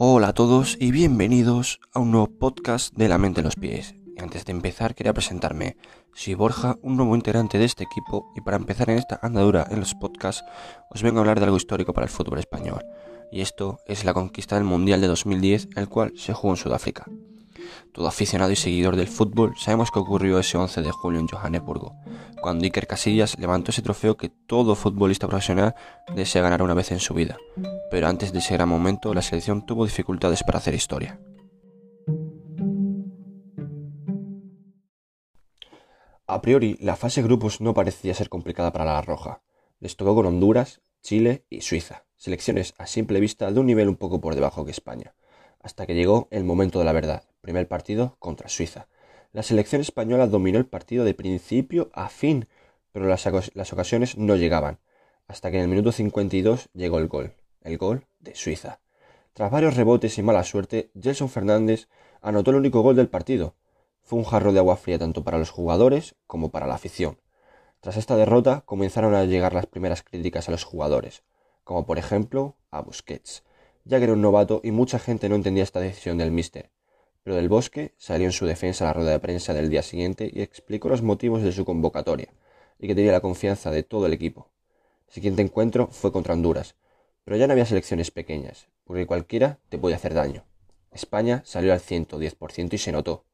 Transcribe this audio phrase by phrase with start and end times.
[0.00, 3.96] Hola a todos y bienvenidos a un nuevo podcast de La Mente en los Pies.
[4.16, 5.76] Y antes de empezar quería presentarme.
[6.14, 9.80] Soy Borja, un nuevo integrante de este equipo y para empezar en esta andadura en
[9.80, 10.44] los podcasts
[10.88, 12.84] os vengo a hablar de algo histórico para el fútbol español.
[13.32, 17.04] Y esto es la conquista del Mundial de 2010, el cual se jugó en Sudáfrica.
[17.92, 21.94] Todo aficionado y seguidor del fútbol sabemos que ocurrió ese 11 de julio en Johannesburgo,
[22.40, 25.74] cuando Iker Casillas levantó ese trofeo que todo futbolista profesional
[26.14, 27.36] desea ganar una vez en su vida.
[27.90, 31.20] Pero antes de ese gran momento, la selección tuvo dificultades para hacer historia.
[36.30, 39.40] A priori, la fase grupos no parecía ser complicada para la Roja.
[39.80, 43.96] Les tocó con Honduras, Chile y Suiza, selecciones a simple vista de un nivel un
[43.96, 45.14] poco por debajo que España,
[45.62, 48.88] hasta que llegó el momento de la verdad, primer partido contra Suiza.
[49.32, 52.46] La selección española dominó el partido de principio a fin,
[52.92, 53.26] pero las,
[53.72, 54.80] ocasiones no llegaban,
[55.28, 58.80] hasta que en el minuto 52 llegó el gol, el gol de Suiza.
[59.32, 61.88] Tras varios rebotes y mala suerte, Gelson Fernández
[62.20, 63.54] anotó el único gol del partido.
[64.02, 67.18] Fue un jarro de agua fría tanto para los jugadores como para la afición.
[67.80, 71.22] Tras esta derrota comenzaron a llegar las primeras críticas a los jugadores,
[71.64, 73.42] como por ejemplo a Busquets,
[73.86, 76.70] ya que era un novato y mucha gente no entendía esta decisión del míster,
[77.34, 80.42] Del Bosque salió en su defensa a la rueda de prensa del día siguiente y
[80.42, 82.28] explicó los motivos de su convocatoria
[82.78, 84.48] y que tenía la confianza de todo el equipo.
[85.08, 86.74] El siguiente encuentro fue contra Honduras,
[87.24, 90.44] pero ya no había selecciones pequeñas, porque cualquiera te puede hacer daño.
[90.92, 93.24] España salió al 110% y se notó,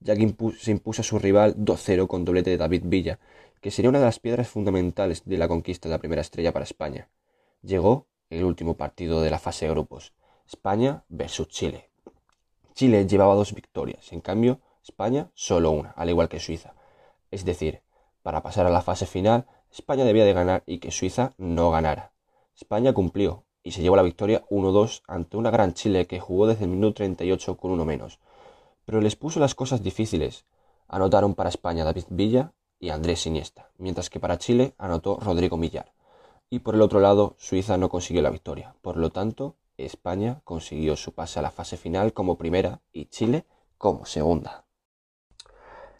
[0.00, 3.18] ya que se impuso a su rival 2-0 con doblete de David Villa,
[3.60, 6.64] que sería una de las piedras fundamentales de la conquista de la primera estrella para
[6.64, 7.08] España.
[7.62, 10.14] Llegó el último partido de la fase de grupos,
[10.46, 11.89] España versus Chile.
[12.80, 16.72] Chile llevaba dos victorias, en cambio España solo una, al igual que Suiza.
[17.30, 17.82] Es decir,
[18.22, 22.14] para pasar a la fase final, España debía de ganar y que Suiza no ganara.
[22.56, 26.64] España cumplió y se llevó la victoria 1-2 ante una gran Chile que jugó desde
[26.64, 28.18] el minuto 38 con uno menos.
[28.86, 30.46] Pero les puso las cosas difíciles.
[30.88, 35.92] Anotaron para España David Villa y Andrés Iniesta, mientras que para Chile anotó Rodrigo Millar.
[36.48, 38.74] Y por el otro lado, Suiza no consiguió la victoria.
[38.80, 43.46] Por lo tanto, España consiguió su pase a la fase final como primera y Chile
[43.78, 44.66] como segunda.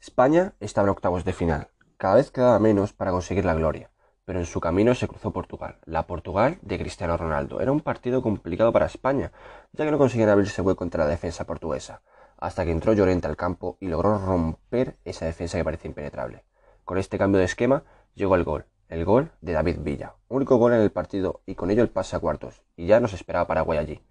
[0.00, 1.68] España estaba en octavos de final.
[1.96, 3.90] Cada vez quedaba menos para conseguir la gloria,
[4.24, 7.60] pero en su camino se cruzó Portugal, la Portugal de Cristiano Ronaldo.
[7.60, 9.32] Era un partido complicado para España,
[9.72, 12.02] ya que no conseguían abrirse hueco contra la defensa portuguesa,
[12.36, 16.44] hasta que entró Llorente al campo y logró romper esa defensa que parecía impenetrable.
[16.84, 17.84] Con este cambio de esquema
[18.14, 21.70] llegó el gol, el gol de David Villa, único gol en el partido y con
[21.70, 24.02] ello el pase a cuartos, y ya nos esperaba Paraguay allí,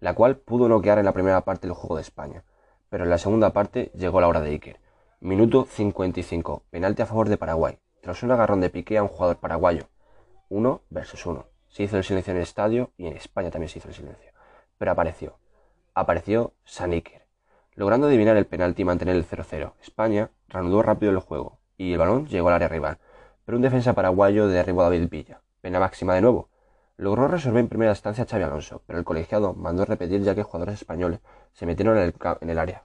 [0.00, 2.42] la cual pudo noquear en la primera parte del juego de España,
[2.88, 4.80] pero en la segunda parte llegó la hora de Iker.
[5.20, 9.36] Minuto 55, penalti a favor de Paraguay, tras un agarrón de piqué a un jugador
[9.36, 9.88] paraguayo.
[10.48, 11.44] Uno versus uno.
[11.68, 14.32] Se hizo el silencio en el estadio y en España también se hizo el silencio.
[14.78, 15.36] Pero apareció.
[15.92, 17.26] Apareció San Iker,
[17.74, 19.74] logrando adivinar el penalti y mantener el 0-0.
[19.82, 22.98] España reanudó rápido el juego y el balón llegó al área rival
[23.50, 25.40] pero un defensa paraguayo derribó a David Villa.
[25.60, 26.50] Pena máxima de nuevo.
[26.96, 30.44] Logró resolver en primera instancia a Xavi Alonso, pero el colegiado mandó repetir ya que
[30.44, 31.18] jugadores españoles
[31.52, 32.84] se metieron en el, en el área.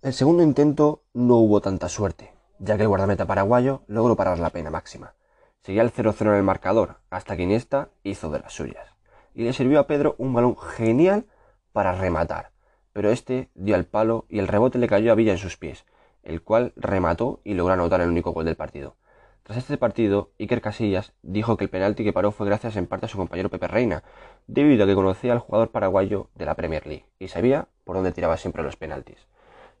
[0.00, 4.50] El segundo intento no hubo tanta suerte, ya que el guardameta paraguayo logró parar la
[4.50, 5.14] pena máxima.
[5.62, 8.86] Seguía el 0-0 en el marcador, hasta que Iniesta hizo de las suyas.
[9.34, 11.26] Y le sirvió a Pedro un balón genial
[11.72, 12.52] para rematar,
[12.92, 15.86] pero este dio al palo y el rebote le cayó a Villa en sus pies,
[16.22, 18.94] el cual remató y logró anotar el único gol del partido.
[19.42, 23.06] Tras este partido, Iker Casillas dijo que el penalti que paró fue gracias en parte
[23.06, 24.04] a su compañero Pepe Reina,
[24.46, 28.12] debido a que conocía al jugador paraguayo de la Premier League y sabía por dónde
[28.12, 29.26] tiraba siempre los penaltis.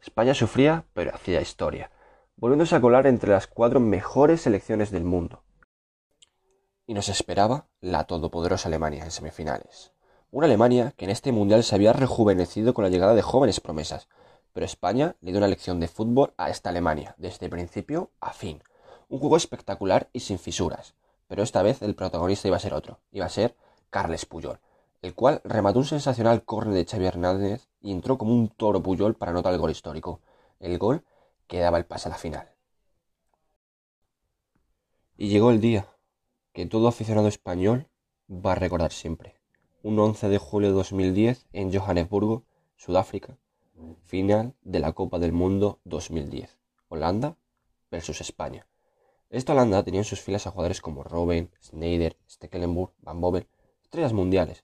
[0.02, 1.92] España sufría, pero hacía historia,
[2.34, 5.44] volviéndose a colar entre las cuatro mejores selecciones del mundo.
[6.84, 9.92] Y nos esperaba la todopoderosa Alemania en semifinales.
[10.32, 14.08] Una Alemania que en este mundial se había rejuvenecido con la llegada de jóvenes promesas,
[14.52, 18.60] pero España le dio una lección de fútbol a esta Alemania, desde principio a fin
[19.12, 20.94] un juego espectacular y sin fisuras,
[21.28, 23.54] pero esta vez el protagonista iba a ser otro, iba a ser
[23.90, 24.58] Carles Puyol,
[25.02, 29.14] el cual remató un sensacional córner de Xavi Hernández y entró como un toro Puyol
[29.14, 30.20] para anotar el gol histórico,
[30.60, 31.04] el gol
[31.46, 32.48] que daba el pase a la final.
[35.18, 35.88] Y llegó el día
[36.54, 37.88] que todo aficionado español
[38.30, 39.34] va a recordar siempre.
[39.82, 42.44] Un 11 de julio de 2010 en Johannesburgo,
[42.76, 43.36] Sudáfrica,
[44.04, 46.56] final de la Copa del Mundo 2010.
[46.88, 47.36] Holanda
[47.90, 48.66] versus España.
[49.32, 53.46] Esta Holanda tenía en sus filas a jugadores como Robben, Schneider, Stekelenburg, Van Bommel,
[53.82, 54.62] estrellas mundiales,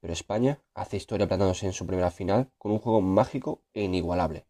[0.00, 4.46] pero España hace historia plantándose en su primera final con un juego mágico e inigualable.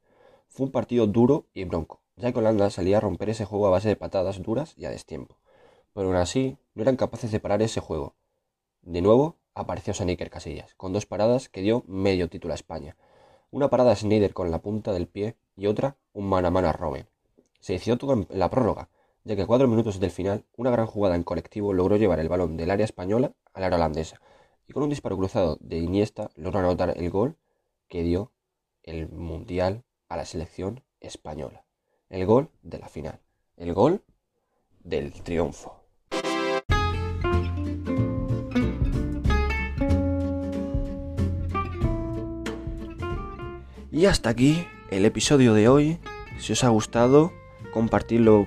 [0.46, 3.70] Fue un partido duro y bronco, ya que Holanda salía a romper ese juego a
[3.70, 5.36] base de patadas duras y a destiempo,
[5.92, 8.14] pero aún así no eran capaces de parar ese juego.
[8.82, 12.96] De nuevo, apareció San Iker Casillas, con dos paradas que dio medio título a España.
[13.50, 16.68] Una parada a Snyder con la punta del pie y otra un mano a mano
[16.68, 17.08] a Robin.
[17.58, 18.90] Se decidió todo en la prórroga,
[19.26, 22.28] ya que a cuatro minutos del final, una gran jugada en colectivo logró llevar el
[22.28, 24.20] balón del área española al área holandesa,
[24.68, 27.36] y con un disparo cruzado de Iniesta logró anotar el gol
[27.88, 28.30] que dio
[28.84, 31.64] el Mundial a la selección española.
[32.08, 33.18] El gol de la final.
[33.56, 34.04] El gol
[34.84, 35.82] del triunfo.
[43.90, 45.98] Y hasta aquí el episodio de hoy.
[46.38, 47.32] Si os ha gustado,
[47.72, 48.46] compartidlo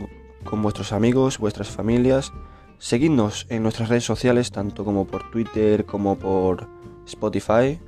[0.50, 2.34] con vuestros amigos, vuestras familias.
[2.78, 6.68] Seguidnos en nuestras redes sociales, tanto como por Twitter como por
[7.06, 7.80] Spotify.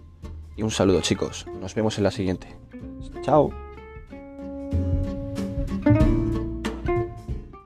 [0.56, 1.46] Y un saludo chicos.
[1.60, 2.56] Nos vemos en la siguiente.
[3.22, 3.61] Chao.